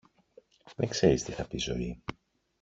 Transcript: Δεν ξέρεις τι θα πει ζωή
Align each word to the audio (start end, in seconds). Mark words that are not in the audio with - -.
Δεν 0.75 0.89
ξέρεις 0.89 1.23
τι 1.23 1.31
θα 1.31 1.47
πει 1.47 1.57
ζωή 1.57 2.03